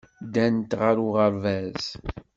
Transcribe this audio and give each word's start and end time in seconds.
Ddant 0.25 0.71
ɣer 0.79 0.95
uɣerbaz. 1.05 1.83